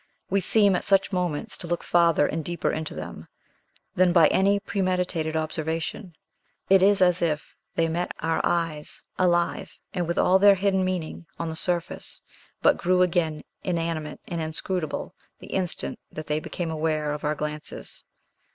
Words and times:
We 0.31 0.41
seem 0.41 0.75
at 0.75 0.83
such 0.83 1.11
moments 1.11 1.55
to 1.59 1.67
look 1.67 1.83
farther 1.83 2.25
and 2.25 2.43
deeper 2.43 2.71
into 2.71 2.95
them, 2.95 3.27
than 3.95 4.11
by 4.11 4.29
any 4.29 4.59
premeditated 4.59 5.35
observation; 5.37 6.15
it 6.71 6.81
is 6.81 7.03
as 7.03 7.21
if 7.21 7.53
they 7.75 7.87
met 7.87 8.11
our 8.19 8.41
eyes 8.43 9.03
alive, 9.19 9.77
and 9.93 10.07
with 10.07 10.17
all 10.17 10.39
their 10.39 10.55
hidden 10.55 10.83
meaning 10.83 11.27
on 11.37 11.49
the 11.49 11.55
surface, 11.55 12.19
but 12.63 12.77
grew 12.77 13.03
again 13.03 13.43
inanimate 13.63 14.19
and 14.27 14.41
inscrutable 14.41 15.13
the 15.37 15.53
instant 15.53 15.99
that 16.11 16.25
they 16.25 16.39
became 16.39 16.71
aware 16.71 17.13
of 17.13 17.23
our 17.23 17.35
glances. 17.35 18.05